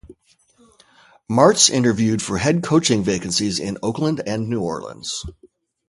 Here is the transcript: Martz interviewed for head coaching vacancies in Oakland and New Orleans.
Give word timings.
Martz 1.29 1.69
interviewed 1.69 2.23
for 2.23 2.39
head 2.39 2.63
coaching 2.63 3.03
vacancies 3.03 3.59
in 3.59 3.77
Oakland 3.83 4.19
and 4.25 4.49
New 4.49 4.59
Orleans. 4.61 5.23